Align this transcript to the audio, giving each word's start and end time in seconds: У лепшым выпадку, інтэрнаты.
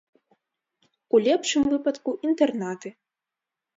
У 1.17 1.21
лепшым 1.27 1.63
выпадку, 1.75 2.17
інтэрнаты. 2.29 2.89